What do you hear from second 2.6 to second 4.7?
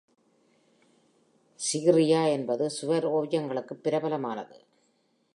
சுவர் ஓவியங்களுக்குப் பிரபலமானது.